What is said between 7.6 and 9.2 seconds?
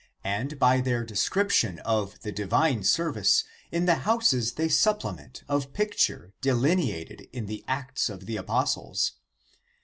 Acts of the Apostles.